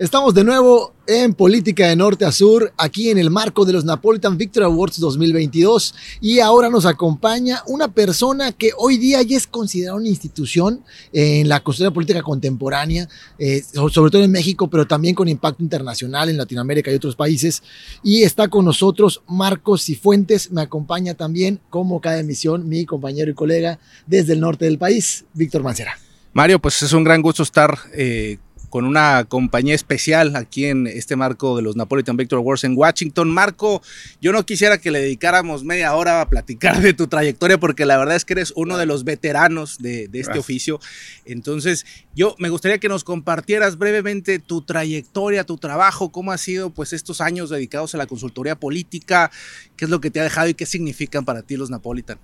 [0.00, 3.84] Estamos de nuevo en Política de Norte a Sur, aquí en el marco de los
[3.84, 5.94] Napolitan Victory Awards 2022.
[6.22, 10.82] Y ahora nos acompaña una persona que hoy día ya es considerada una institución
[11.12, 16.30] en la construcción política contemporánea, eh, sobre todo en México, pero también con impacto internacional
[16.30, 17.62] en Latinoamérica y otros países.
[18.02, 23.34] Y está con nosotros Marcos Cifuentes, me acompaña también, como cada emisión, mi compañero y
[23.34, 25.98] colega desde el norte del país, Víctor Mancera.
[26.32, 28.38] Mario, pues es un gran gusto estar eh,
[28.70, 33.28] con una compañía especial aquí en este marco de los Napolitan Victor Awards en Washington.
[33.28, 33.82] Marco,
[34.20, 37.98] yo no quisiera que le dedicáramos media hora a platicar de tu trayectoria porque la
[37.98, 40.80] verdad es que eres uno de los veteranos de, este oficio.
[41.24, 41.84] Entonces,
[42.14, 46.92] yo me gustaría que nos compartieras brevemente tu trayectoria, tu trabajo, cómo ha sido pues
[46.92, 49.32] estos años dedicados a la consultoría política,
[49.76, 52.18] qué es lo que te ha dejado y qué significan para ti los Napolitan.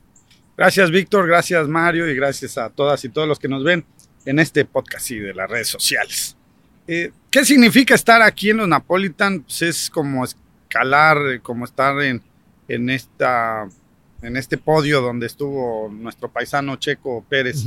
[0.56, 3.84] Gracias, Víctor, gracias, Mario, y gracias a todas y todos los que nos ven
[4.24, 6.35] en este podcast y de las redes sociales.
[6.88, 9.40] Eh, ¿Qué significa estar aquí en los Napolitan?
[9.40, 12.22] Pues es como escalar, eh, como estar en,
[12.69, 13.69] en, esta,
[14.22, 17.64] en este podio donde estuvo nuestro paisano Checo Pérez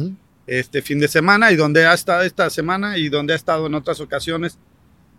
[0.47, 3.75] este fin de semana y donde ha estado esta semana y donde ha estado en
[3.75, 4.57] otras ocasiones.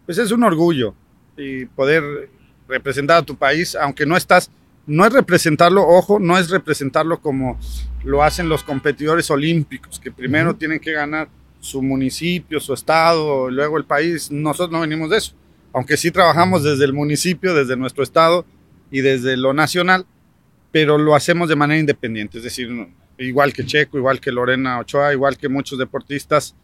[0.06, 0.94] Pues es un orgullo
[1.36, 2.30] y poder
[2.66, 4.50] representar a tu país, aunque no estás,
[4.86, 7.58] no es representarlo, ojo, no es representarlo como
[8.03, 11.28] lo hacen los competidores olímpicos, que primero tienen que ganar
[11.61, 14.30] su municipio, su estado, luego el país.
[14.30, 15.34] Nosotros no venimos de eso,
[15.72, 18.44] aunque sí trabajamos desde el municipio, desde nuestro estado
[18.91, 20.06] y desde lo nacional,
[20.72, 22.69] pero lo hacemos de manera independiente, es decir,
[23.19, 26.56] igual que Checo, igual que Lorena Ochoa, igual que muchos deportistas,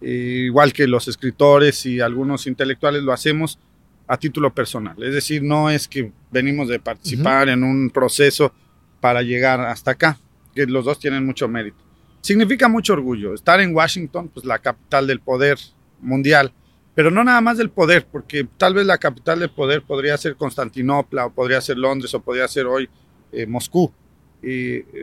[0.00, 3.58] igual que los escritores y algunos intelectuales, lo hacemos
[4.06, 5.02] a título personal.
[5.02, 8.52] Es decir, no es que venimos de participar en un proceso
[9.00, 10.18] para llegar hasta acá,
[10.54, 11.83] que los dos tienen mucho mérito
[12.24, 13.34] significa mucho orgullo.
[13.34, 15.58] Estar en Washington, pues la capital del poder
[16.00, 16.52] mundial,
[16.94, 20.34] pero no nada más del poder, porque tal vez la capital del poder podría ser
[20.34, 22.88] Constantinopla, o podría ser Londres, o podría ser hoy
[23.30, 23.92] eh, Moscú,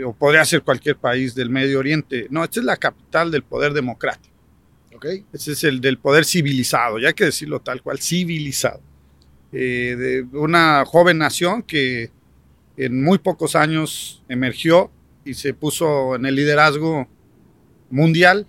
[0.06, 2.28] o podría ser cualquier país del Medio Oriente.
[2.32, 4.36] No, esta es la capital del poder democrático.
[4.96, 5.26] Okay.
[5.32, 8.82] Ese es el del poder civilizado, ya hay que decirlo tal cual, civilizado.
[9.52, 12.10] Eh, de una joven nación que
[12.78, 14.92] en muy pocos años emergió
[15.26, 17.08] y se puso en el liderazgo
[17.92, 18.48] mundial,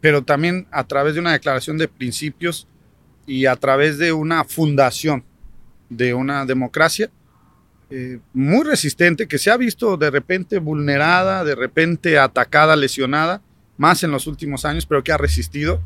[0.00, 2.68] pero también a través de una declaración de principios
[3.26, 5.24] y a través de una fundación
[5.88, 7.10] de una democracia
[7.90, 13.42] eh, muy resistente que se ha visto de repente vulnerada, de repente atacada, lesionada,
[13.76, 15.80] más en los últimos años, pero que ha resistido,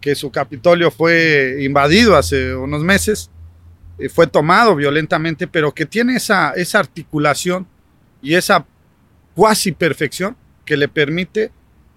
[0.00, 3.30] que su Capitolio fue invadido hace unos meses,
[3.98, 7.66] eh, fue tomado violentamente, pero que tiene esa, esa articulación
[8.22, 8.66] y esa
[9.34, 11.50] cuasi perfección que le permite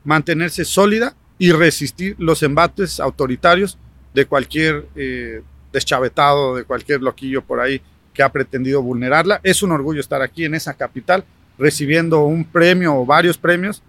[0.03, 3.77] mantenerse sólida y resistir los embates autoritarios
[4.13, 5.41] de cualquier eh,
[5.71, 7.81] deschavetado, de cualquier loquillo por ahí
[8.13, 9.39] que ha pretendido vulnerarla.
[9.43, 11.23] Es un orgullo estar aquí en esa capital
[11.57, 13.81] recibiendo un premio o varios premios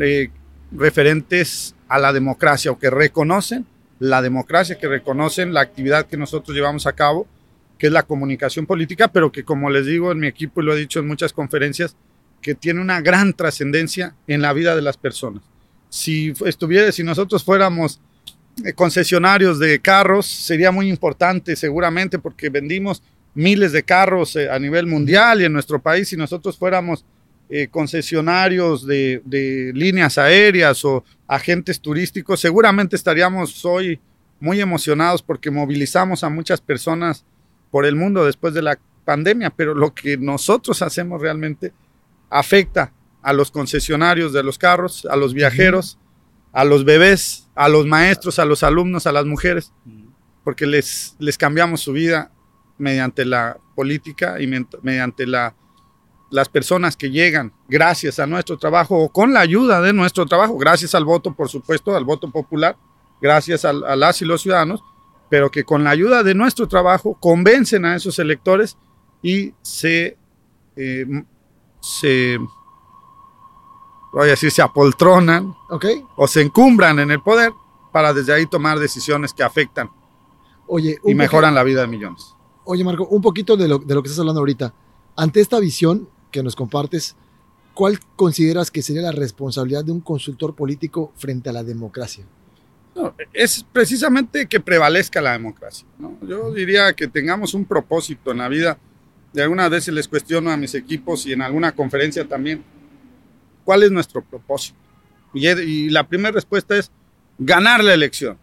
[0.00, 0.30] eh,
[0.72, 3.66] referentes a la democracia o que reconocen
[3.98, 7.26] la democracia, que reconocen la actividad que nosotros llevamos a cabo,
[7.78, 10.74] que es la comunicación política, pero que como les digo en mi equipo y lo
[10.74, 11.96] he dicho en muchas conferencias,
[12.40, 15.42] que tiene una gran trascendencia en la vida de las personas.
[15.94, 18.00] Si estuviera, si nosotros fuéramos
[18.64, 23.00] eh, concesionarios de carros, sería muy importante seguramente porque vendimos
[23.32, 27.04] miles de carros eh, a nivel mundial y en nuestro país, si nosotros fuéramos
[27.48, 34.00] eh, concesionarios de, de, líneas aéreas o agentes turísticos, seguramente estaríamos hoy
[34.40, 37.24] muy emocionados porque movilizamos a muchas personas
[37.70, 41.72] por el mundo después de la pandemia, pero lo que nosotros hacemos realmente
[42.30, 42.92] afecta
[43.24, 45.98] a los concesionarios de los carros, a los viajeros,
[46.52, 49.72] a los bebés, a los maestros, a los alumnos, a las mujeres,
[50.44, 52.30] porque les, les cambiamos su vida
[52.78, 54.46] mediante la política y
[54.82, 55.54] mediante la,
[56.30, 60.56] las personas que llegan gracias a nuestro trabajo o con la ayuda de nuestro trabajo,
[60.58, 62.76] gracias al voto, por supuesto, al voto popular,
[63.20, 64.82] gracias a, las y los ciudadanos,
[65.30, 68.76] pero que con la ayuda de nuestro trabajo convencen a esos electores
[69.22, 70.18] y se
[70.76, 71.06] eh,
[71.84, 72.38] se,
[74.20, 75.54] voy a decir, se apoltronan
[76.16, 77.52] o se encumbran en el poder
[77.92, 79.90] para desde ahí tomar decisiones que afectan
[80.66, 82.34] Oye, y mejoran la vida de millones.
[82.64, 84.72] Oye, Marco, un poquito de lo, de lo que estás hablando ahorita.
[85.16, 87.14] Ante esta visión que nos compartes,
[87.74, 92.24] ¿cuál consideras que sería la responsabilidad de un consultor político frente a la democracia?
[93.32, 95.86] es precisamente que prevalezca la democracia.
[96.22, 98.78] Yo diría que tengamos un propósito en la vida
[99.32, 102.62] de algunas veces les cuestiono a mis equipos y en alguna conferencia también,
[103.64, 104.78] ¿cuál es nuestro propósito?
[105.32, 106.90] Y, la primera respuesta es
[107.38, 108.38] ganar la elección.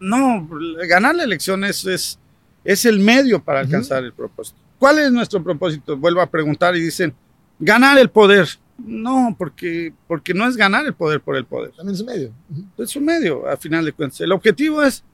[0.00, 0.48] no,
[0.88, 2.18] ganar la elección es, es,
[2.64, 4.58] es el medio para alcanzar el propósito.
[4.78, 5.96] ¿Cuál es nuestro propósito?
[5.96, 7.14] Vuelvo a preguntar y dicen,
[7.58, 8.48] ganar el poder.
[8.78, 11.72] No, porque, porque no es ganar el poder por el poder.
[11.72, 12.32] También es un medio.
[12.78, 14.20] Es un medio, a final de cuentas.
[14.20, 15.04] El objetivo es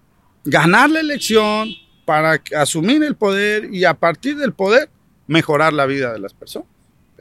[0.44, 1.68] ganar la elección
[2.04, 4.88] para asumir el poder y a partir del poder
[5.26, 6.68] mejorar la vida de las personas.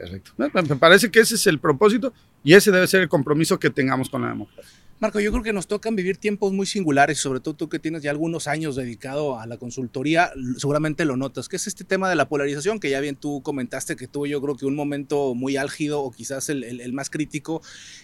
[0.00, 0.32] Perfecto.
[0.38, 4.08] Me parece que ese es el propósito y ese debe ser el compromiso que tengamos
[4.08, 4.79] con la democracia.
[5.00, 8.02] Marco, yo creo que nos tocan vivir tiempos muy singulares, sobre todo tú que tienes
[8.02, 12.16] ya algunos años dedicado a la consultoría, seguramente lo notas, que es este tema de
[12.16, 15.56] la polarización, que ya bien tú comentaste que tuvo yo creo que un momento muy
[15.56, 17.62] álgido o quizás el, el, más crítico,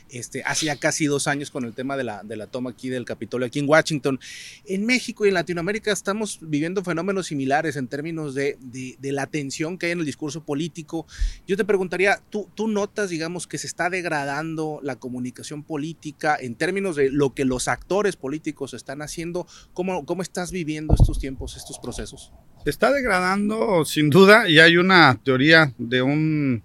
[0.08, 2.88] este, hace ya casi dos años con el tema de la, de la toma aquí
[2.88, 4.18] del Capitolio, aquí en Washington.
[4.64, 9.26] En México y en Latinoamérica estamos viviendo fenómenos similares en términos de, de, de la
[9.26, 11.06] tensión que hay en el discurso político.
[11.46, 16.54] Yo te preguntaría, ¿tú, ¿tú notas, digamos, que se está degradando la comunicación política en
[16.54, 19.46] términos de lo que los actores políticos están haciendo.
[19.74, 22.32] ¿Cómo, cómo estás viviendo estos tiempos, estos procesos?
[22.64, 26.62] Se está degradando sin duda y hay una teoría de un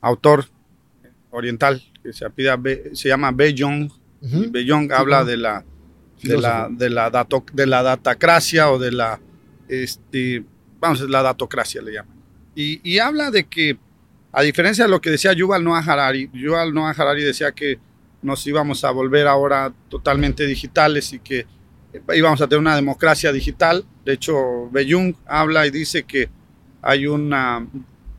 [0.00, 0.46] autor
[1.30, 2.60] oriental que se, apida,
[2.92, 3.30] se llama.
[3.30, 4.50] Uh -huh.
[4.50, 5.64] Bejong habla de la
[6.24, 9.20] de la, de la, dato, de la datacracia o de la,
[9.68, 10.44] este,
[10.80, 12.16] vamos, la datocracia le llaman.
[12.54, 13.78] Y, y, habla de que,
[14.32, 17.78] a diferencia de lo que decía Yuval Noah Harari, Yuval Noah Harari decía que
[18.24, 21.46] nos íbamos a volver ahora totalmente digitales y que
[22.14, 23.84] íbamos a tener una democracia digital.
[24.04, 26.28] De hecho, Bejung habla y dice que
[26.80, 27.66] hay una,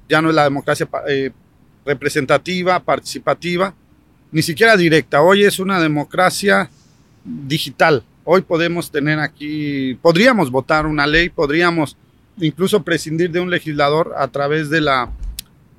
[0.08, 1.32] ya no es la democracia eh,
[1.86, 3.74] representativa, participativa,
[4.32, 5.22] ni siquiera directa.
[5.22, 6.70] Hoy es una democracia
[7.24, 8.04] digital.
[8.24, 11.98] Hoy podemos tener aquí, podríamos votar una ley, podríamos
[12.38, 15.12] incluso prescindir de un legislador a través de la,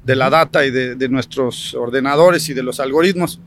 [0.04, 3.40] de la data y de, de nuestros ordenadores y de los algoritmos.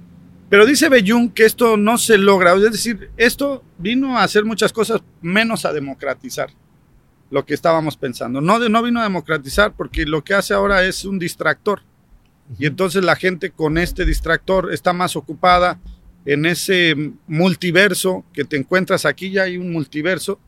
[0.50, 4.74] Pero dice Bellún que esto no se logra, es decir, esto vino a hacer muchas
[4.74, 6.50] cosas menos a democratizar
[7.30, 8.42] lo que estábamos pensando.
[8.42, 11.84] No, no vino a democratizar porque lo que hace ahora es un distractor.
[12.58, 15.80] Y entonces la gente con este distractor está más ocupada
[16.26, 20.40] en ese multiverso que te encuentras aquí, ya hay un multiverso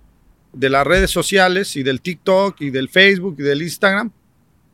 [0.54, 4.12] de las redes sociales y del TikTok y del Facebook y del Instagram.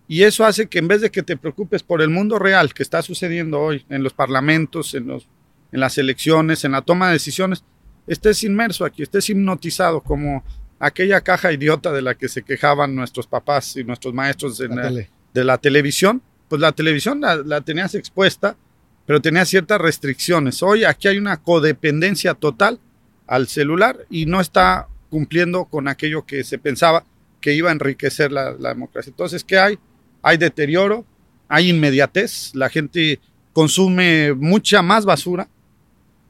[0.07, 2.83] Y eso hace que en vez de que te preocupes por el mundo real que
[2.83, 5.27] está sucediendo hoy en los parlamentos, en, los,
[5.71, 7.63] en las elecciones, en la toma de decisiones,
[8.07, 10.45] estés inmerso aquí, estés hipnotizado como
[10.79, 14.91] aquella caja idiota de la que se quejaban nuestros papás y nuestros maestros de la,
[14.91, 16.21] de la televisión.
[16.47, 18.55] Pues la televisión la, la tenías expuesta,
[19.05, 20.63] pero tenía ciertas restricciones.
[20.63, 22.79] Hoy aquí hay una codependencia total
[23.25, 27.03] al celular y no está cumpliendo con aquello que se pensaba
[27.41, 29.09] que iba a enriquecer la, la democracia.
[29.09, 29.77] Entonces, ¿qué hay?
[30.27, 31.05] Hay deterioro,
[31.47, 33.19] hay inmediatez, la gente
[33.53, 35.47] consume mucha más basura.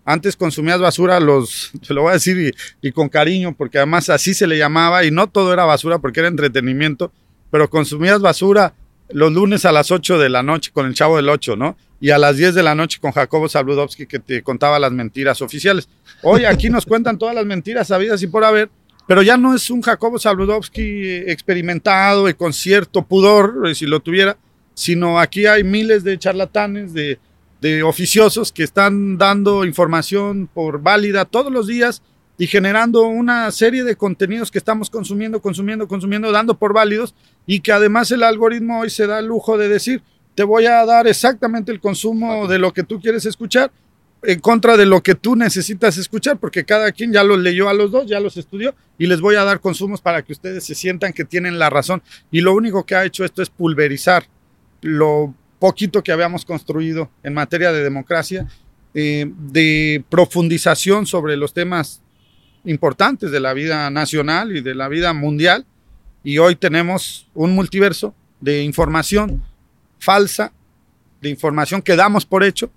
[0.05, 4.09] Antes consumías basura, los, te lo voy a decir y, y, con cariño, porque además
[4.09, 7.11] así se le llamaba, y no todo era basura porque era entretenimiento,
[7.49, 8.73] pero consumías basura
[9.09, 11.75] los lunes a las 8 de la noche con el Chavo del 8, ¿no?
[11.99, 15.41] Y a las 10 de la noche con Jacobo Saludowski que te contaba las mentiras
[15.41, 15.89] oficiales.
[16.21, 18.69] Hoy aquí nos cuentan todas las mentiras sabidas y por haber,
[19.07, 24.37] pero ya no es un Jacobo Saludowski experimentado y con cierto pudor, si lo tuviera,
[24.73, 27.17] sino aquí hay miles de charlatanes, de,
[27.61, 32.03] de, oficiosos que están dando información por válida todos los días
[32.37, 37.15] y generando una serie de contenidos que estamos consumiendo, consumiendo, consumiendo, dando por válidos
[37.47, 40.03] y que además el algoritmo hoy se da el lujo de decir,
[40.35, 43.71] te voy a dar exactamente el consumo de lo que tú quieres escuchar
[44.27, 47.73] en contra de lo que tú necesitas escuchar, porque cada quien ya los leyó a
[47.73, 50.75] los dos, ya los estudió, y les voy a dar consumos para que ustedes se
[50.75, 52.03] sientan que tienen la razón.
[52.29, 54.25] Y lo único que ha hecho esto es pulverizar
[54.81, 58.45] lo poquito que habíamos construido en materia de democracia,
[58.93, 62.01] eh, de profundización sobre los temas
[62.65, 65.65] importantes de la vida nacional y de la vida mundial.
[66.25, 69.41] Y hoy tenemos un multiverso de información
[69.99, 70.51] falsa,
[71.21, 72.69] de información que damos por hecho,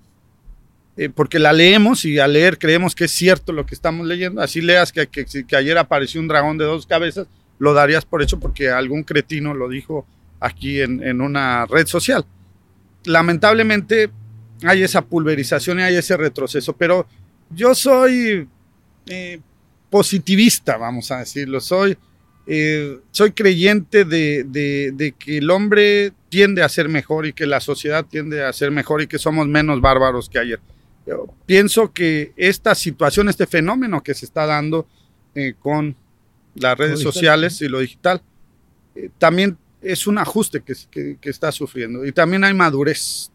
[1.03, 4.43] eh, porque la leemos y al leer creemos que es cierto lo que estamos leyendo.
[4.43, 5.09] Así leas que,
[5.57, 7.27] ayer apareció un dragón de dos cabezas,
[7.59, 10.07] lo darías por hecho porque algún cretino lo dijo
[10.41, 12.27] aquí en, una red social.
[13.05, 14.11] Lamentablemente
[14.63, 17.07] hay esa pulverización y hay ese retroceso, pero
[17.49, 18.47] yo soy
[19.07, 19.41] eh,
[19.89, 21.97] positivista, vamos a decirlo, soy,
[22.47, 28.05] eh, soy creyente de, que el hombre tiende a ser mejor y que la sociedad
[28.05, 30.61] tiende a ser mejor y que somos menos bárbaros que ayer.
[31.07, 34.87] Yo pienso que esta situación, este fenómeno que se está dando
[35.35, 35.97] eh, con
[36.55, 38.23] las redes sociales y lo digital,
[38.95, 43.31] eh, también es un ajuste que, que, que, está sufriendo y también hay madurez.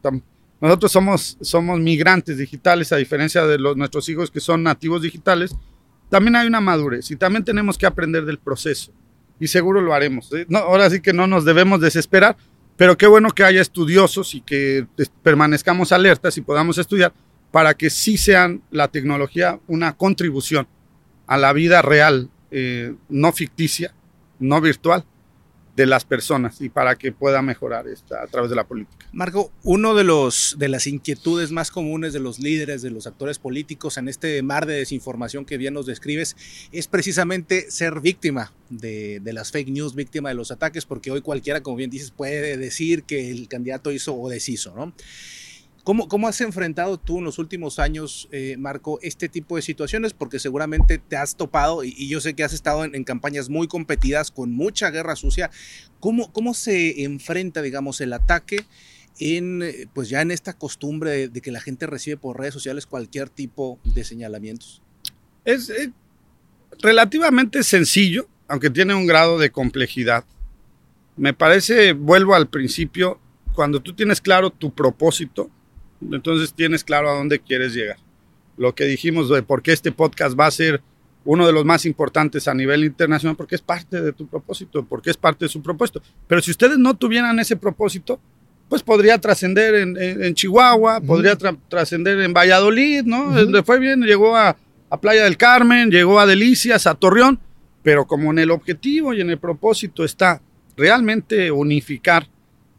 [0.61, 5.55] Nosotros somos, somos migrantes digitales, a diferencia de los, nuestros hijos que son nativos digitales,
[6.09, 8.91] también hay una madurez y también tenemos que aprender del proceso
[9.39, 10.31] y seguro lo haremos.
[10.33, 10.45] ¿eh?
[10.49, 12.37] No, ahora sí que no nos debemos desesperar,
[12.77, 14.85] pero qué bueno que haya estudiosos y que
[15.23, 17.13] permanezcamos alertas y podamos estudiar
[17.55, 20.67] para que sí sean la tecnología una contribución
[21.25, 23.95] a la vida real, eh, no ficticia,
[24.39, 25.05] no virtual,
[25.73, 29.07] de las personas y para que pueda mejorar esta, a través de la política.
[29.13, 33.39] Marco, uno de los de las inquietudes más comunes de los líderes, de los actores
[33.39, 36.35] políticos en este mar de desinformación que bien nos describes,
[36.73, 41.21] es precisamente ser víctima de, de las fake news, víctima de los ataques, porque hoy
[41.21, 44.93] cualquiera, como bien dices, puede decir que el candidato hizo o deshizo, ¿no?
[45.85, 50.13] ¿Cómo, ¿Cómo, has enfrentado tú en los últimos años, eh, Marco, este tipo de situaciones?
[50.13, 54.31] Porque seguramente te has topado y, yo sé que has estado en, campañas muy competidas
[54.31, 55.51] con mucha guerra sucia.
[55.99, 58.65] ¿Cómo, cómo se enfrenta, digamos, el ataque
[59.19, 59.63] en,
[59.93, 63.79] pues ya en esta costumbre de, que la gente recibe por redes sociales cualquier tipo
[63.83, 64.81] de señalamientos?
[65.45, 65.71] Es
[66.81, 70.25] relativamente sencillo, aunque tiene un grado de complejidad.
[71.15, 73.19] Me parece, vuelvo al principio,
[73.53, 75.51] cuando tú tienes claro tu propósito,
[76.11, 77.97] entonces tienes claro a dónde quieres llegar.
[78.57, 80.81] Lo que dijimos de por qué este podcast va a ser
[81.25, 85.09] uno de los más importantes a nivel internacional, porque es parte de tu propósito, porque
[85.09, 86.01] es parte de su propósito.
[86.27, 88.19] Pero si ustedes no tuvieran ese propósito,
[88.69, 93.39] pues podría trascender en, Chihuahua, podría trascender en Valladolid, ¿no?
[93.43, 94.55] Le fue bien, llegó a,
[94.89, 97.39] a Playa del Carmen, llegó a Delicias, a Torreón,
[97.83, 100.41] pero como en el objetivo y en el propósito está
[100.77, 102.27] realmente unificar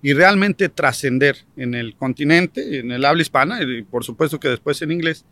[0.02, 4.80] y realmente trascender en el continente, en el habla hispana, y por supuesto que después
[4.82, 5.24] en inglés,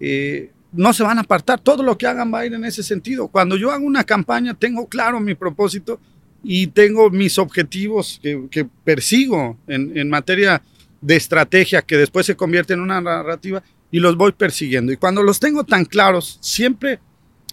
[0.00, 1.60] eh, no se van a apartar.
[1.60, 3.28] Todo lo que hagan va a ir en ese sentido.
[3.28, 6.00] Cuando yo hago una campaña, tengo claro mi propósito
[6.42, 10.62] y tengo mis objetivos que, persigo en, en, materia
[11.00, 14.92] de estrategia que después se convierte en una narrativa y los voy persiguiendo.
[14.92, 16.98] Y cuando los tengo tan claros, siempre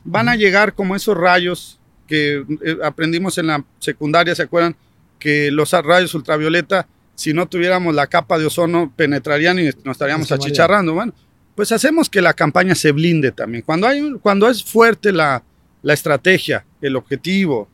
[0.04, 4.76] van a llegar como esos rayos que eh, aprendimos en la secundaria, ¿se acuerdan?
[5.22, 10.32] Que los rayos ultravioleta, si no tuviéramos la capa de ozono, penetrarían y nos estaríamos
[10.32, 10.94] achicharrando.
[10.94, 11.14] Bueno,
[11.56, 13.64] pues hacemos que la campaña se blinde también.
[13.64, 15.44] Cuando, hay, cuando es fuerte la,
[15.84, 17.70] la estrategia, el objetivo,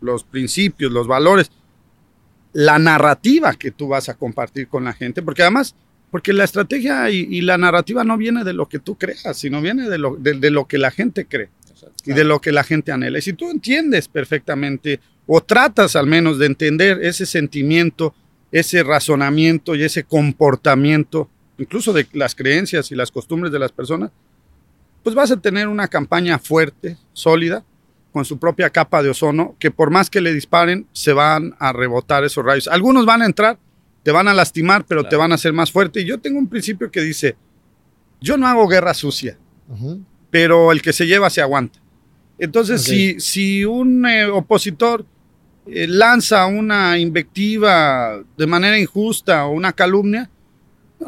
[0.00, 1.50] los principios, los valores,
[2.52, 5.74] la narrativa que tú vas a compartir con la gente, porque además,
[6.12, 9.88] porque la estrategia y, la narrativa no viene de lo que tú creas, sino viene
[9.88, 11.48] de lo, de, lo que la gente cree
[12.04, 13.18] y de lo que la gente anhela.
[13.18, 18.14] Y si tú entiendes perfectamente o tratas al menos de entender ese sentimiento,
[18.50, 24.10] ese razonamiento y ese comportamiento, incluso de las creencias y las costumbres de las personas,
[25.02, 27.64] pues vas a tener una campaña fuerte, sólida,
[28.12, 31.72] con su propia capa de ozono, que por más que le disparen, se van a
[31.72, 32.68] rebotar esos rayos.
[32.68, 33.58] Algunos van a entrar,
[34.02, 36.02] te van a lastimar, pero te van a hacer más fuerte.
[36.02, 37.36] Y yo tengo un principio que dice,
[38.20, 39.38] yo no hago guerra sucia,
[40.30, 41.80] pero el que se lleva se aguanta.
[42.38, 45.04] Entonces, si, si un eh, opositor
[45.66, 50.28] eh, lanza una invectiva de manera injusta o una calumnia,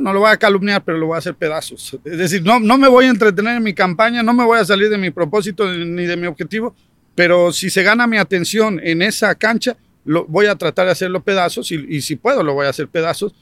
[0.00, 1.98] no, lo voy a calumniar, pero lo voy a hacer pedazos.
[2.04, 4.64] Es decir, no, no me voy a entretener en mi campaña, no me voy a
[4.64, 6.74] salir de mi propósito ni de mi objetivo,
[7.14, 11.22] pero si se gana mi atención en esa cancha, lo, voy a tratar de hacerlo
[11.22, 13.34] pedazos y, y, si puedo lo voy a hacer pedazos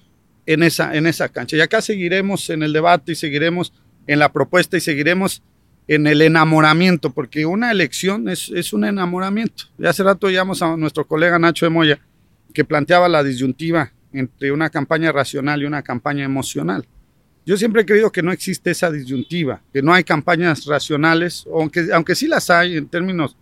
[0.47, 1.57] en esa, en esa cancha.
[1.57, 3.73] Y acá seguiremos en el debate y seguiremos
[4.07, 5.43] en la propuesta y seguiremos
[5.89, 9.65] en el enamoramiento, porque una elección es, es un enamoramiento.
[9.79, 12.01] Ya hace rato llamamos a nuestro colega Nacho de Moya,
[12.53, 16.87] que planteaba la disyuntiva entre una campaña racional y una campaña emocional.
[17.45, 21.89] Yo siempre he creído que no existe esa disyuntiva, que no hay campañas racionales, aunque,
[21.93, 23.37] aunque sí las hay en términos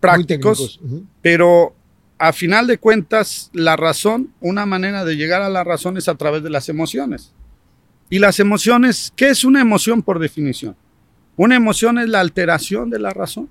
[0.00, 0.80] prácticos,
[1.22, 1.74] pero
[2.18, 6.16] a final de cuentas la razón, una manera de llegar a la razón es a
[6.16, 7.32] través de las emociones.
[8.08, 10.74] Y las emociones, ¿qué es una emoción por definición?
[11.40, 13.48] Una emoción es la alteración de la razón.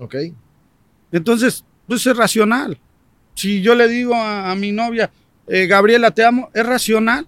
[0.00, 0.16] Ok.
[1.12, 2.76] Entonces, pues es racional.
[3.36, 5.08] Si yo le digo a, mi novia,
[5.46, 7.24] eh, Gabriela, te amo, es racional.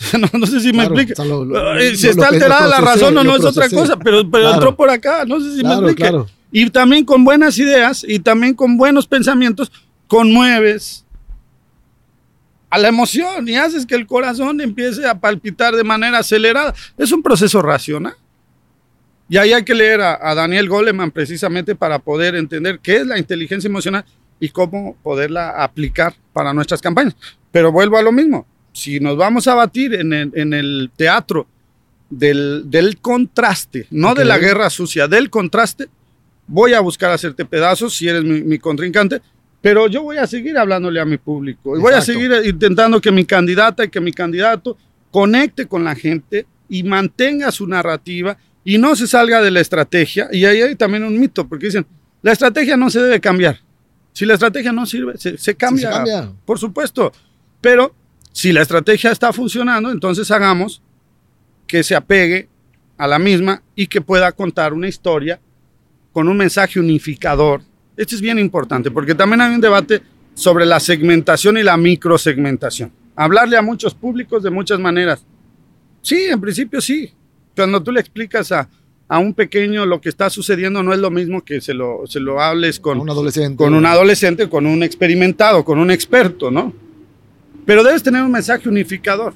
[0.32, 1.14] no, sé si me explique.
[1.78, 4.90] Eh, si está alterada la razón o no es otra cosa, pero, pero entró por
[4.90, 6.10] acá, no sé si me explique.
[6.50, 9.70] Y también con buenas ideas y también con buenos pensamientos,
[10.08, 11.04] conmueves
[12.70, 16.74] a la emoción y haces que el corazón empiece a palpitar de manera acelerada.
[16.96, 18.16] Es un proceso racional.
[19.28, 23.18] Y ahí hay que leer a, Daniel Goleman precisamente para poder entender qué es la
[23.18, 24.04] inteligencia emocional
[24.40, 27.14] y cómo poderla aplicar para nuestras campañas.
[27.52, 31.46] Pero vuelvo a lo mismo, si nos vamos a batir en el, teatro
[32.08, 35.88] del, contraste, no de la guerra sucia, del contraste,
[36.46, 39.20] voy a buscar hacerte pedazos si eres mi, contrincante,
[39.60, 43.10] pero yo voy a seguir hablándole a mi público y voy a seguir intentando que
[43.10, 44.78] mi candidata y que mi candidato
[45.10, 50.28] conecte con la gente y mantenga su narrativa y no se salga de la estrategia.
[50.30, 51.86] Y ahí hay también un mito, porque dicen,
[52.20, 53.58] la estrategia no se debe cambiar.
[54.12, 57.10] Si la estrategia no sirve, se, cambia, se cambia, por supuesto.
[57.62, 57.94] Pero
[58.30, 60.82] si la estrategia está funcionando, entonces hagamos
[61.66, 62.46] que se apegue
[62.98, 65.40] a la misma y que pueda contar una historia
[66.12, 67.62] con un mensaje unificador.
[67.96, 70.02] Esto es bien importante porque también hay un debate
[70.34, 72.92] sobre la segmentación y la microsegmentación.
[73.16, 75.24] Hablarle a muchos públicos de muchas maneras.
[76.02, 77.14] Sí, en principio sí.
[77.58, 78.68] Cuando tú le explicas a,
[79.08, 82.20] a un pequeño lo que está sucediendo no es lo mismo que se lo, se
[82.20, 83.56] lo hables con un adolescente.
[83.56, 86.72] Con un adolescente, con un experimentado, con un experto, ¿no?
[87.66, 89.34] Pero debes tener un mensaje unificador.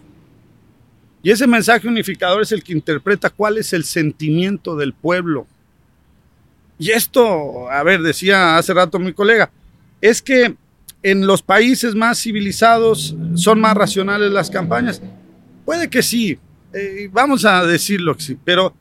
[1.21, 5.49] Y ese mensaje unificador es el que interpreta cuál es el sentimiento del pueblo.
[6.79, 9.51] Y esto, a ver, decía hace rato mi colega,
[10.01, 10.55] es que
[11.03, 15.03] en los países más civilizados son más racionales las campañas.
[15.65, 16.39] Puede que sí,
[16.73, 18.75] eh, vamos a decirlo que sí, pero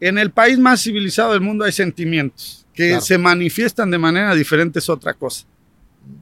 [0.00, 4.78] en el país más civilizado del mundo hay sentimientos que se manifiestan de manera diferente,
[4.78, 5.44] es otra cosa.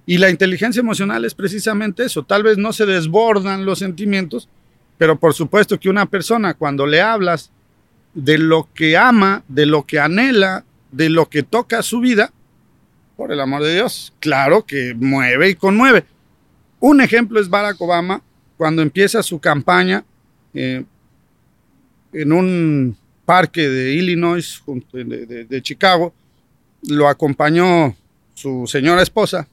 [0.05, 2.25] Y la inteligencia emocional es precisamente eso.
[2.25, 4.49] Tal vez no se desbordan los sentimientos,
[4.99, 7.50] pero por supuesto que una persona cuando le hablas
[8.12, 12.33] de lo que ama, de lo que anhela, de lo que toca su vida,
[13.17, 16.05] por el amor de Dios, claro que mueve y conmueve.
[16.81, 18.23] Un ejemplo es Barack Obama
[18.57, 20.05] cuando empieza su campaña
[20.55, 20.85] eh,
[22.12, 24.62] en un parque de Illinois,
[24.93, 26.12] de, de, Chicago,
[26.88, 27.95] lo acompañó
[28.35, 29.47] su señora esposa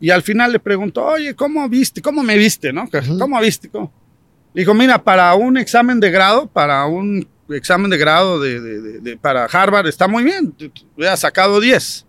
[0.00, 2.02] y al final le preguntó, oye, ¿cómo viste?
[2.02, 2.72] ¿Cómo me viste?
[2.72, 2.88] ¿no?
[3.18, 3.68] ¿Cómo viste?
[3.68, 3.92] ¿Cómo?
[4.54, 9.86] Dijo, mira, para un examen de grado, para un examen de grado de, para Harvard
[9.86, 10.54] está muy bien.
[10.96, 12.06] Hubiera sacado 10.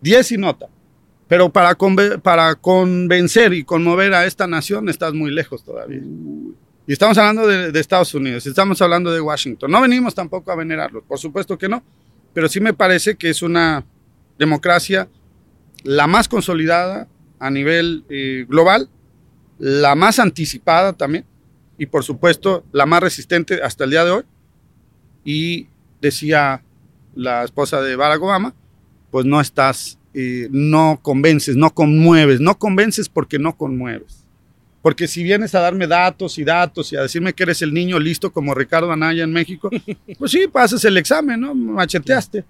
[0.00, 0.68] 10 y nota.
[1.28, 1.76] Pero para,
[2.22, 6.00] para convencer y conmover a esta nación estás muy lejos todavía.
[6.86, 9.70] Y estamos hablando de, Estados Unidos, estamos hablando de Washington.
[9.70, 11.82] No venimos tampoco a venerarlos, por supuesto que no,
[12.32, 13.84] pero sí me parece que es una
[14.38, 15.08] democracia
[15.82, 17.08] la más consolidada
[17.40, 18.88] a nivel eh, global,
[19.58, 21.24] la más anticipada también,
[21.76, 24.22] y por supuesto la más resistente hasta el día de hoy.
[25.24, 25.66] Y
[26.00, 26.62] decía
[27.16, 28.54] la esposa de Barack Obama,
[29.10, 34.25] pues no estás, eh, no convences, no conmueves, no convences porque no conmueves.
[34.86, 37.98] Porque si vienes a darme datos y datos y a decirme que eres el niño
[37.98, 39.68] listo como Ricardo Anaya en México,
[40.16, 41.56] pues sí, pasas el examen, ¿no?
[41.56, 42.44] Macheteaste,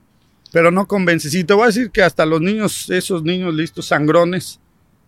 [0.53, 1.33] pero no convences.
[1.33, 4.61] Y te voy a decir que hasta los niños, esos niños listos, sangrones,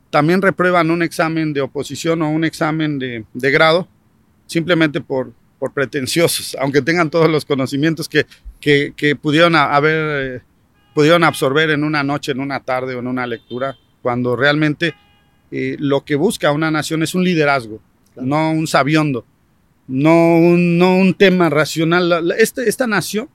[0.09, 3.87] también reprueban un examen de oposición o un examen de, de grado
[4.47, 8.25] simplemente por, por pretenciosos, aunque tengan todos los conocimientos que,
[8.59, 10.43] que, pudieron haber, eh,
[10.95, 14.95] pudieron absorber en una noche, en una tarde o en una lectura, cuando realmente
[15.51, 17.81] eh, lo que busca una nación es un liderazgo,
[18.17, 19.25] no un sabiondo,
[19.87, 22.33] no un, no un tema racional.
[22.39, 23.29] Este, esta nación,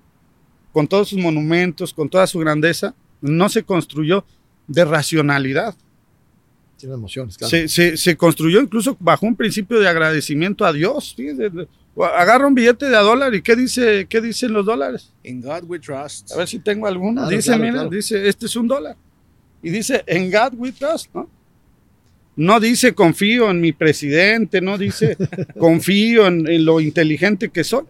[0.71, 4.25] con todos sus monumentos, con toda su grandeza, no se construyó
[4.67, 5.75] de racionalidad,
[6.91, 11.15] emociones, se, construyó incluso bajo un principio de agradecimiento a Dios.
[11.95, 15.13] Agarra un billete de a dólar y ¿qué, dice, qué dicen los dólares?
[15.23, 16.31] In God we trust.
[16.31, 17.27] A ver si tengo alguno.
[17.29, 18.97] dice, mira, dice, este es un dólar.
[19.61, 21.29] Y dice, en God we trust, ¿no?
[22.35, 25.17] No dice confío en mi presidente, no dice
[25.59, 27.83] confío en, lo inteligente que soy.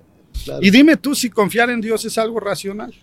[0.62, 2.93] Y dime tú si confiar en Dios es algo racional.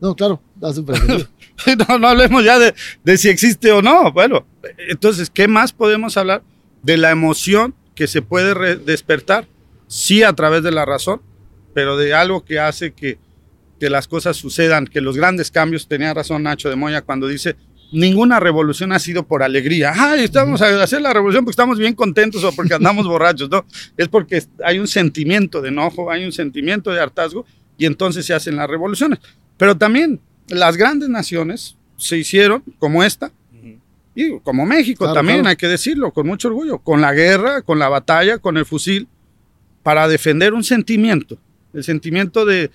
[0.00, 0.72] No, claro, da
[1.88, 2.74] no, no hablemos ya de,
[3.04, 4.10] de, si existe o no.
[4.12, 4.44] Bueno,
[4.88, 6.42] entonces, ¿qué más podemos hablar
[6.82, 9.46] de la emoción que se puede despertar?
[9.86, 11.22] Sí, a través de la razón,
[11.72, 13.18] pero de algo que hace que,
[13.78, 17.56] que las cosas sucedan, que los grandes cambios, tenía razón Nacho de Moya cuando dice,
[17.92, 19.92] ninguna revolución ha sido por alegría.
[19.94, 23.64] Ay, estamos a hacer la revolución porque estamos bien contentos o porque andamos borrachos, no.
[23.96, 28.34] Es porque hay un sentimiento de enojo, hay un sentimiento de hartazgo y entonces se
[28.34, 29.18] hacen las revoluciones.
[29.56, 33.30] Pero también las grandes naciones se hicieron como esta,
[34.14, 37.88] y como México también, hay que decirlo, con mucho orgullo, con la guerra, con la
[37.88, 39.08] batalla, con el fusil,
[39.82, 41.38] para defender un sentimiento,
[41.72, 42.70] el sentimiento de,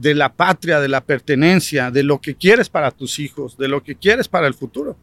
[0.00, 3.82] de la patria, de la pertenencia, de lo que quieres para tus hijos, de lo
[3.82, 4.96] que quieres para el futuro.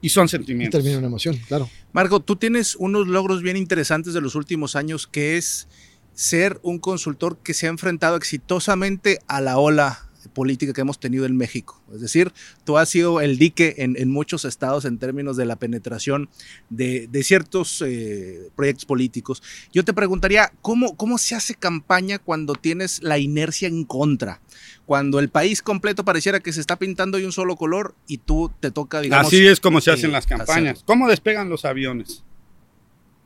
[0.00, 0.78] Y son sentimientos.
[0.78, 1.68] Y termina una emoción, claro.
[1.92, 5.68] Marco, tú tienes unos logros bien interesantes de los últimos años, que es
[6.14, 10.09] ser un consultor que se ha enfrentado exitosamente a la ola
[10.40, 11.82] política que hemos tenido en México.
[11.92, 12.32] Es decir,
[12.64, 16.30] tú has sido el dique en, muchos estados en términos de la penetración
[16.70, 19.42] de, ciertos eh, proyectos políticos.
[19.70, 24.40] Yo te preguntaría, ¿cómo, ¿cómo se hace campaña cuando tienes la inercia en contra?
[24.86, 28.50] Cuando el país completo pareciera que se está pintando de un solo color y tú
[28.60, 29.26] te toca, digamos...
[29.26, 30.82] Así es como se hacen las campañas.
[30.86, 32.24] ¿Cómo despegan los aviones?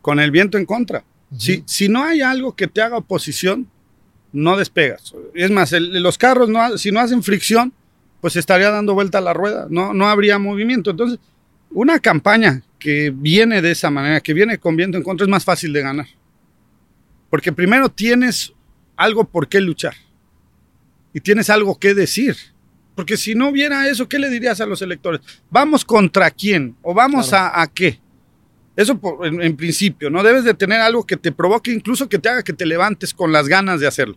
[0.02, 1.04] Con el viento en contra.
[1.38, 3.70] si, si no hay algo que te haga oposición,
[4.34, 5.14] no despegas.
[5.32, 7.72] Es más, los carros, no, si no hacen fricción,
[8.20, 10.90] pues estaría dando vuelta a la rueda, no, no habría movimiento.
[10.90, 11.18] Entonces,
[11.70, 15.44] una campaña que viene de esa manera, que viene con viento en contra, es más
[15.44, 16.06] fácil de ganar.
[17.30, 18.52] Porque primero tienes
[18.96, 19.94] algo por qué luchar
[21.12, 22.36] y tienes algo que decir.
[22.94, 25.20] Porque si no hubiera eso, ¿qué le dirías a los electores?
[25.50, 26.76] ¿Vamos contra quién?
[26.82, 28.00] ¿O vamos a, qué?
[28.76, 30.22] Eso en, principio, ¿no?
[30.22, 33.32] Debes de tener algo que te provoque, incluso que te haga que te levantes con
[33.32, 34.16] las ganas de hacerlo.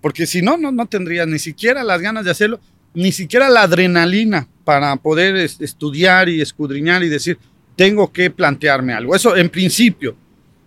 [0.00, 2.60] Porque si no, no, no tendrías ni siquiera las ganas de hacerlo,
[2.94, 7.38] ni siquiera la adrenalina para poder estudiar y escudriñar y decir,
[7.76, 9.14] tengo que plantearme algo.
[9.14, 10.16] Eso en principio.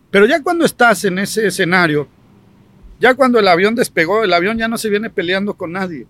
[0.10, 2.08] Pero ya cuando estás en ese escenario,
[3.00, 6.06] ya cuando el avión despegó, el avión ya no se viene peleando con nadie.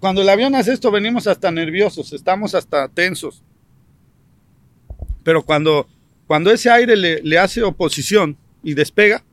[0.00, 3.42] Cuando el avión hace esto, venimos hasta nerviosos, estamos hasta tensos.
[5.22, 5.88] Pero cuando,
[6.26, 9.24] cuando ese aire le, hace oposición y despega,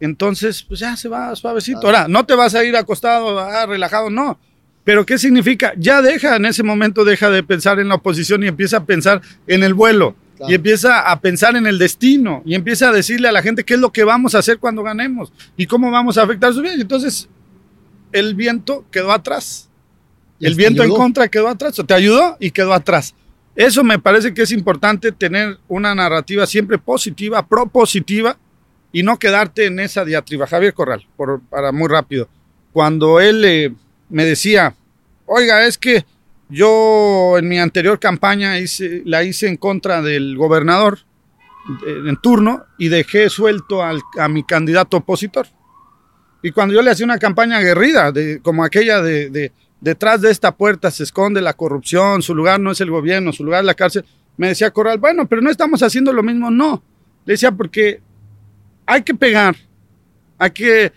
[0.00, 1.80] entonces pues ya se va suavecito.
[1.84, 4.38] Ahora, no te vas a ir acostado, ah, relajado, no.
[4.82, 5.72] Pero ¿qué significa?
[5.76, 9.20] Ya deja, en ese momento deja de pensar en la oposición y empieza a pensar
[9.46, 10.16] en el vuelo.
[10.48, 13.74] Y empieza a pensar en el destino y empieza a decirle a la gente qué
[13.74, 16.72] es lo que vamos a hacer cuando ganemos y cómo vamos a afectar su vida.
[16.72, 17.28] Entonces,
[18.10, 19.68] el viento quedó atrás.
[20.40, 21.78] El viento en contra quedó atrás.
[21.86, 23.14] Te ayudó y quedó atrás.
[23.54, 28.38] Eso me parece que es importante tener una narrativa siempre positiva, propositiva
[28.92, 30.46] y no quedarte en esa diatriba.
[30.46, 32.28] Javier Corral, por, para muy rápido.
[32.72, 33.72] Cuando él eh,
[34.08, 34.74] me decía,
[35.26, 36.04] oiga, es que
[36.48, 38.54] yo en mi anterior campaña
[39.04, 40.98] la hice en contra del gobernador
[41.86, 45.46] eh, en turno y dejé suelto a mi candidato opositor.
[46.42, 50.30] Y cuando yo le hacía una campaña aguerrida, de, como aquella de, de, detrás de
[50.30, 53.66] esta puerta se esconde la corrupción, su lugar no es el gobierno, su lugar es
[53.66, 54.04] la cárcel,
[54.36, 56.82] me decía Corral, bueno, pero no estamos haciendo lo mismo, no.
[57.26, 58.00] Le decía, porque
[58.90, 59.54] hay que pegar,
[60.36, 60.92] hay que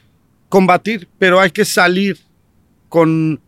[0.50, 2.18] combatir, pero hay que salir
[2.90, 3.40] con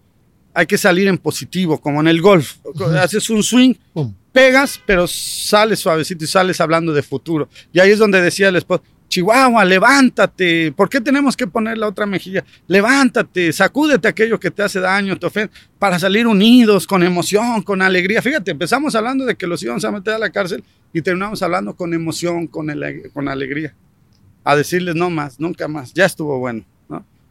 [0.53, 2.58] hay que salir en positivo, como en el golf.
[3.01, 3.73] Haces un swing,
[4.31, 7.49] pegas, pero sales suavecito y sales hablando de futuro.
[7.73, 10.71] Y ahí es donde decía el esposo, Chihuahua, levántate.
[10.71, 12.45] ¿Por qué tenemos que poner la otra mejilla?
[12.67, 17.81] Levántate, sacúdete aquello que te hace daño, te ofende, para salir unidos, con emoción, con
[17.81, 18.21] alegría.
[18.21, 21.75] Fíjate, empezamos hablando de que los íbamos a meter a la cárcel y terminamos hablando
[21.75, 22.67] con emoción, con,
[23.12, 23.75] con alegría.
[24.45, 26.63] A decirles no más, nunca más, ya estuvo bueno.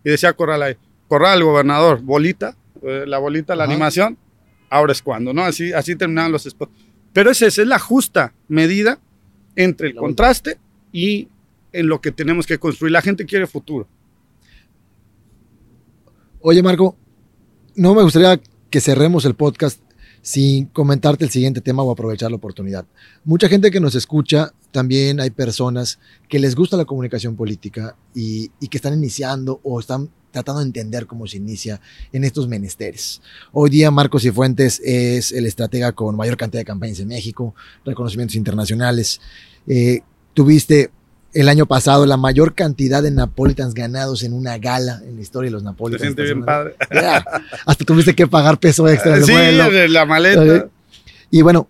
[0.05, 0.77] Y decía Corral ahí,
[1.09, 4.19] Corral, gobernador, bolita, eh, la bolita, la animación,
[4.69, 5.43] ahora es cuando, ¿no?
[5.43, 6.73] Así, así terminaban los spots.
[7.15, 8.99] Pero esa es la justa medida
[9.57, 10.59] entre el contraste
[10.93, 11.29] y
[11.73, 12.93] en lo que tenemos que construir.
[12.93, 13.87] La gente quiere futuro.
[16.41, 16.97] Oye, Marco,
[17.77, 19.81] no me gustaría que cerremos el podcast
[20.25, 22.87] sin comentarte el siguiente tema o aprovechar la oportunidad.
[23.25, 25.99] Mucha gente que nos escucha, también hay personas
[26.31, 31.07] que les gusta la comunicación política y, que están iniciando o están tratando de entender
[31.07, 31.79] cómo se inicia
[32.11, 33.21] en estos menesteres.
[33.53, 38.35] Hoy día Marcos Cifuentes es el estratega con mayor cantidad de campañas en México, reconocimientos
[38.35, 39.21] internacionales.
[39.67, 40.01] Eh,
[40.33, 40.91] tuviste
[41.35, 45.49] el año pasado la mayor cantidad de Napolitans ganados en una gala en la historia
[45.49, 46.01] de los Napolitans.
[46.01, 46.75] Se siente bien padre.
[47.67, 50.69] hasta tuviste que pagar peso extra sí, de la maleta.
[51.31, 51.69] Y bueno,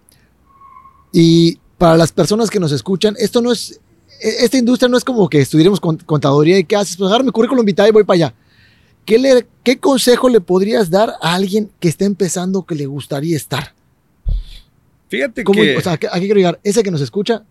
[1.12, 3.80] y para las personas que nos escuchan, esto no es,
[4.20, 7.30] e, esta industria no es como que estudiemos contaduría y qué haces, pues agarra mi
[7.30, 8.34] currículum vitae y voy para allá.
[9.06, 13.74] ¿Qué, consejo le podrías dar a alguien que está empezando que le gustaría estar?
[15.08, 15.76] Fíjate que...
[15.76, 17.44] O sea, aquí quiero llegar, ese que nos escucha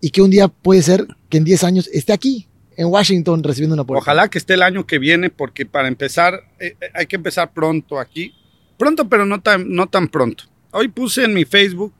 [0.00, 3.74] y que un día puede ser que en 10 años esté aquí, en Washington, recibiendo
[3.74, 4.02] una puerta.
[4.02, 7.52] Ojalá que esté el año que viene, porque para empezar, eh, eh, hay que empezar
[7.52, 8.32] pronto aquí.
[8.76, 10.44] Pronto, pero no tan, no tan pronto.
[10.70, 11.92] Hoy puse en mi Facebook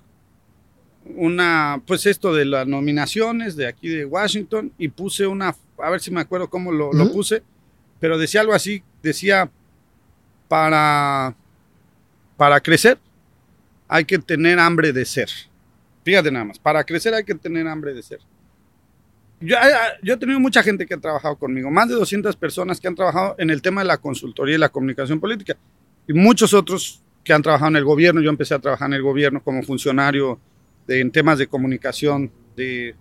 [1.17, 6.01] una, pues esto de las nominaciones de aquí de Washington y puse una, a ver
[6.01, 7.43] si me acuerdo cómo lo, lo puse
[8.01, 9.51] pero decía algo así, decía,
[10.49, 11.35] para,
[12.37, 12.99] para crecer
[13.89, 15.31] hay que tener hambre de ser.
[16.09, 18.21] Fíjate nada más, para crecer hay que tener hambre de ser.
[19.41, 19.57] Yo,
[20.03, 22.95] yo, he tenido mucha gente que ha trabajado conmigo, más de 200 personas que han
[22.95, 25.57] trabajado en el tema de la consultoría y la comunicación política,
[26.07, 28.21] y muchos otros que han trabajado en el gobierno.
[28.21, 30.41] Yo empecé a trabajar en el gobierno como funcionario
[30.89, 32.95] en temas de comunicación de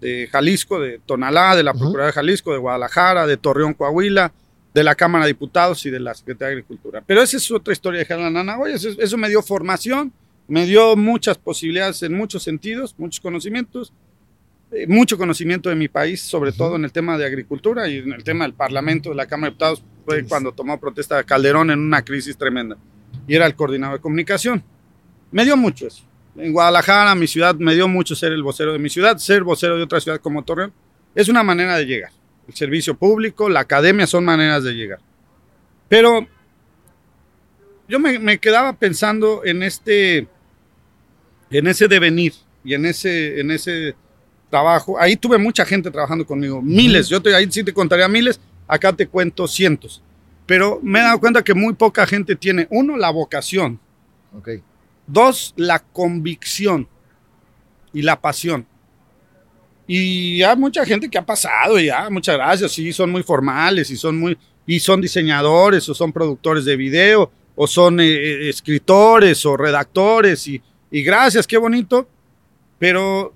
[0.00, 4.32] de Jalisco, de Tonalá, de la Procuraduría de Jalisco, de Guadalajara, de Torreón, Coahuila,
[4.74, 7.02] de la Cámara de Diputados y de la Secretaría de Agricultura.
[7.06, 8.58] Pero esa es otra historia de Nana.
[8.58, 10.12] Oye, eso, eso, me dio formación,
[10.48, 13.92] me dio muchas posibilidades en muchos sentidos, muchos conocimientos,
[14.72, 18.12] eh, mucho conocimiento de mi país, sobre todo en el tema de agricultura y en
[18.12, 21.70] el tema del Parlamento, de la Cámara de Diputados, fue cuando tomó protesta de Calderón
[21.70, 22.76] en una crisis tremenda.
[23.26, 24.62] Y era el coordinador de comunicación.
[25.32, 26.04] Me dio mucho eso
[26.38, 29.76] en Guadalajara, mi ciudad, me dio mucho ser el vocero de mi ciudad, ser vocero
[29.76, 30.72] de otra ciudad como Torreón.
[31.14, 32.10] Es una manera de llegar.
[32.46, 35.00] El servicio público, la academia son maneras de llegar.
[35.88, 36.26] Pero
[37.88, 40.28] yo me, me quedaba pensando en este,
[41.50, 43.94] en ese devenir y en ese, en ese
[44.50, 44.98] trabajo.
[44.98, 47.08] Ahí tuve mucha gente trabajando conmigo, miles.
[47.08, 50.02] Yo te, ahí sí te contaría miles, acá te cuento cientos.
[50.46, 53.80] Pero me he dado cuenta que muy poca gente tiene, uno, la vocación.
[54.36, 54.50] Ok.
[55.06, 56.88] Dos, la convicción
[57.92, 58.66] y la pasión.
[59.86, 63.96] Y hay mucha gente que ha pasado ya, muchas gracias, sí, son muy formales y
[63.96, 69.46] son muy, y son diseñadores o son productores de video o son eh, eh, escritores
[69.46, 72.08] o redactores y, y gracias, qué bonito.
[72.78, 73.34] Pero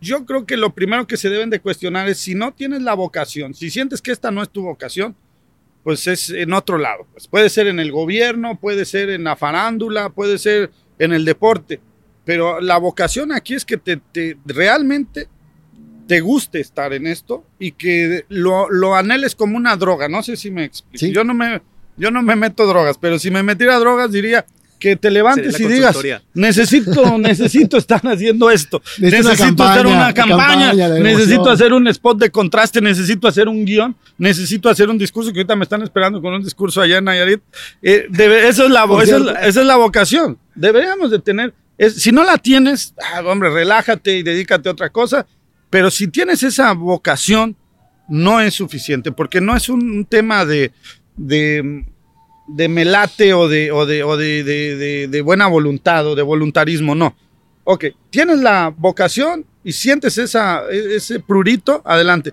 [0.00, 2.94] yo creo que lo primero que se deben de cuestionar es si no tienes la
[2.94, 5.16] vocación, si sientes que esta no es tu vocación,
[5.82, 7.06] pues es en otro lado.
[7.12, 11.24] Pues puede ser en el gobierno, puede ser en la farándula, puede ser en el
[11.24, 11.80] deporte.
[12.24, 15.28] Pero la vocación aquí es que te, te realmente
[16.06, 20.08] te guste estar en esto y que lo, lo anheles como una droga.
[20.08, 20.98] No sé si me explico.
[20.98, 21.12] Sí.
[21.12, 21.62] Yo, no me,
[21.96, 24.44] yo no me meto drogas, pero si me metiera drogas diría
[24.84, 25.96] que te levantes y digas,
[26.34, 32.80] necesito, necesito estar haciendo esto, Necesito hacer una campaña, necesito hacer un spot de contraste,
[32.82, 36.42] necesito hacer un guion, necesito hacer un discurso que ahorita me están esperando con un
[36.44, 37.40] discurso allá en Nayarit.
[37.80, 40.38] Eh, debe- eso es la, esa, es la, esa es la vocación.
[40.54, 44.90] Deberíamos de tener, es- si no la tienes, ah, hombre, relájate y dedícate a otra
[44.90, 45.26] cosa,
[45.70, 47.56] pero si tienes esa vocación,
[48.06, 50.72] no es suficiente, porque no es un, un tema de,
[51.16, 51.86] de,
[52.46, 56.94] de melate o, de, o, de, o de, de- de- buena voluntad o de voluntarismo,
[56.94, 57.16] no.
[57.64, 62.32] Ok, tienes la vocación y sientes esa, e- ese prurito, adelante.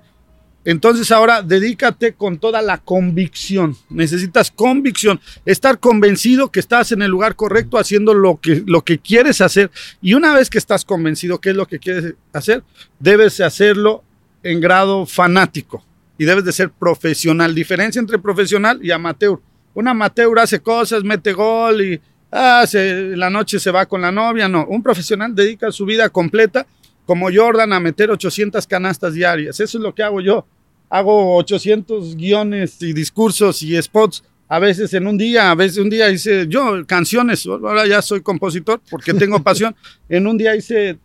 [0.64, 3.76] Entonces ahora dedícate con toda la convicción.
[3.90, 9.00] Necesitas convicción, estar convencido que estás en el lugar correcto haciendo lo que, lo que
[9.00, 9.72] quieres hacer.
[10.02, 12.64] Y una vez que estás convencido qué es lo que quieres hacer,
[13.00, 14.04] debes de hacerlo
[14.44, 15.84] en grado fanático
[16.20, 17.56] y debes de ser profesional.
[17.56, 19.40] Diferencia entre profesional y amateur.
[19.74, 24.12] Un amateur hace cosas, mete gol y ah, se- la noche se va con la
[24.12, 24.48] novia.
[24.48, 26.66] No, un profesional dedica su vida completa
[27.06, 29.60] como Jordan a meter 800 canastas diarias.
[29.60, 30.46] Eso es lo que hago yo.
[30.90, 35.90] Hago 800 guiones y discursos y spots a veces en un día, a veces un
[35.90, 39.74] día hice yo canciones, ahora ya soy compositor porque tengo pasión.
[40.10, 41.00] En un día hice,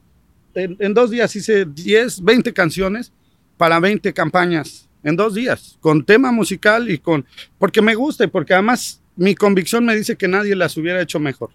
[0.54, 3.12] en, en dos días hice 10, 20 canciones
[3.56, 7.24] para 20 campañas, en dos días, con tema musical y con,
[7.60, 11.20] porque me gusta y porque además mi convicción me dice que nadie las hubiera hecho
[11.20, 11.50] mejor.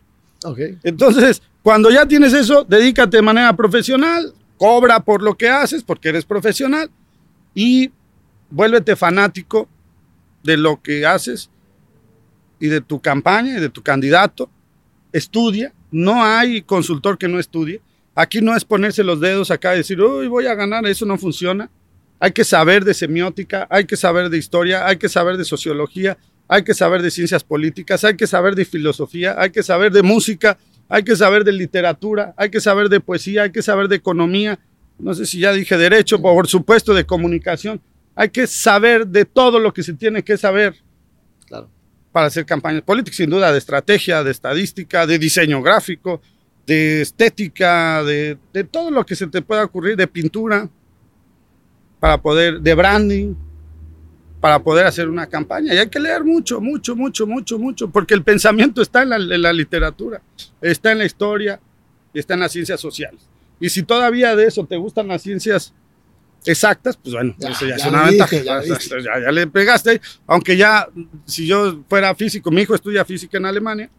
[0.45, 0.59] Ok.
[0.83, 6.07] Entonces, cuando ya tienes eso, dedícate de manera profesional, cobra por lo que haces porque
[6.07, 6.89] eres profesional
[7.53, 7.91] y
[8.49, 9.67] vuélvete fanático
[10.43, 11.49] de lo que haces
[12.57, 14.49] y de tu campaña y de tu candidato.
[15.11, 17.81] Estudia, no hay consultor que no estudie.
[18.15, 21.17] Aquí no es ponerse los dedos acá y decir, uy, voy a ganar, eso no
[21.17, 21.69] funciona.
[22.23, 26.19] Hay que saber de semiótica, hay que saber de historia, hay que saber de sociología,
[26.47, 30.03] hay que saber de ciencias políticas, hay que saber de filosofía, hay que saber de
[30.03, 33.95] música, hay que saber de literatura, hay que saber de poesía, hay que saber de
[33.95, 34.59] economía,
[34.99, 37.81] no sé si ya dije derecho, por supuesto de comunicación.
[38.13, 40.75] Hay que saber de todo lo que se tiene que saber
[41.47, 41.71] Claro.
[42.11, 46.21] para hacer campañas políticas, sin duda, de estrategia, de estadística, de diseño gráfico,
[46.67, 50.69] de estética, de, de todo lo que se te pueda ocurrir, de pintura,
[52.01, 53.35] para poder, de branding,
[54.41, 55.71] para poder hacer una campaña.
[55.71, 59.17] Y hay que leer mucho, mucho, mucho, mucho, mucho, porque el pensamiento está en la,
[59.17, 60.19] en la literatura,
[60.59, 61.59] está en la historia
[62.11, 63.21] y está en las ciencias sociales.
[63.59, 65.75] Y si todavía de eso te gustan las ciencias
[66.43, 68.35] exactas, pues bueno, Ya, eso ya, es una ventaja.
[68.35, 70.87] dije, ya le pegaste, aunque ya,
[71.25, 73.91] si yo fuera físico, mi hijo estudia física en Alemania.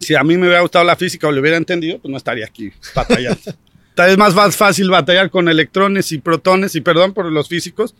[0.00, 2.46] Si a mí me hubiera gustado la física o le hubiera entendido, pues no estaría
[2.46, 3.52] aquí batallando.
[4.00, 7.94] Tal vez más fácil batallar con electrones y protones, y perdón por los físicos,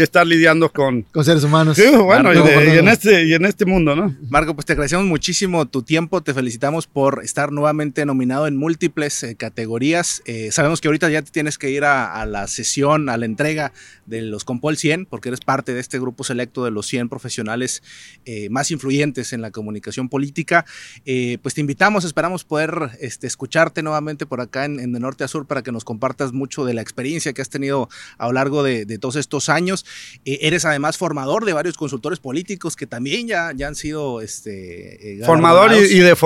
[0.00, 1.02] que estar lidiando con...
[1.12, 1.76] Con seres humanos.
[1.76, 4.16] Sí, bueno, y, de- y en este, y en este mundo, ¿no?
[4.30, 9.22] Marco, pues te agradecemos muchísimo tu tiempo, te felicitamos por estar nuevamente nominado en múltiples
[9.22, 10.22] eh, categorías.
[10.24, 13.26] Eh, sabemos que ahorita ya te tienes que ir a, a la sesión, a la
[13.26, 13.72] entrega
[14.06, 17.82] de los Compol 100, porque eres parte de este grupo selecto de los 100 profesionales
[18.24, 20.64] eh, más influyentes en la comunicación política.
[21.04, 25.24] Eh, pues te invitamos, esperamos poder este, escucharte nuevamente por acá en, en de norte
[25.24, 28.32] a sur para que nos compartas mucho de la experiencia que has tenido a lo
[28.32, 29.84] largo de, de todos estos años.
[30.24, 35.20] Eh, eres además formador de varios consultores políticos que también ya, ya han sido este,
[35.20, 36.16] eh, Formador y, y de-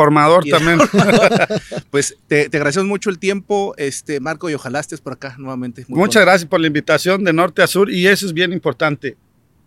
[0.50, 0.78] también.
[1.90, 5.84] Pues te, te agradecemos mucho el tiempo, este Marco, y ojalá estés por acá nuevamente.
[5.88, 9.16] Muy Muchas gracias por la invitación de norte a sur y eso es bien importante.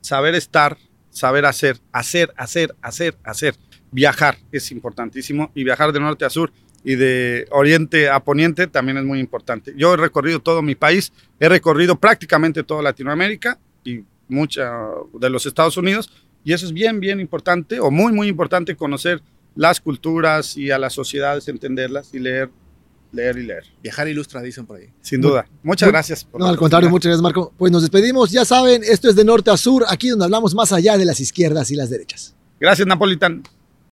[0.02, 0.78] Saber estar,
[1.10, 3.56] saber hacer, hacer, hacer, hacer, hacer.
[3.92, 6.52] Viajar es importantísimo y viajar de norte a sur
[6.84, 9.74] y de oriente a poniente también es muy importante.
[9.78, 13.58] Yo he recorrido todo mi país, he recorrido prácticamente toda Latinoamérica
[13.88, 14.70] y mucha
[15.14, 16.10] de los Estados Unidos
[16.44, 19.22] y eso es bien, bien importante o muy, muy importante conocer
[19.56, 22.50] las culturas y a las sociedades, entenderlas y leer,
[23.12, 23.64] leer y leer.
[23.82, 24.90] Viajar ilustra, dicen por ahí.
[25.02, 25.48] Sin duda.
[25.64, 26.24] Muchas Muy- gracias.
[26.26, 27.54] por No, al contrario, muchas gracias, Marco.
[27.58, 28.32] Pues nos despedimos.
[28.32, 31.20] Ya saben, esto es de norte a sur, aquí donde hablamos más allá de las
[31.20, 32.36] izquierdas y las derechas.
[32.60, 33.44] Gracias, Napolitan.